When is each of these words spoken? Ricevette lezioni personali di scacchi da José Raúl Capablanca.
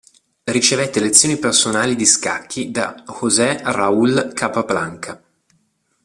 Ricevette 0.45 0.99
lezioni 0.99 1.37
personali 1.37 1.95
di 1.95 2.07
scacchi 2.07 2.71
da 2.71 3.03
José 3.19 3.59
Raúl 3.63 4.31
Capablanca. 4.33 5.23